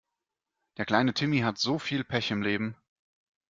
[0.77, 2.75] Der kleine Timmy hat so viel Pech im Leben!